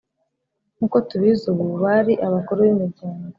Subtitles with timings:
[0.75, 3.25] nk’uko tubizi ubu: bari abakuru b’imiryango,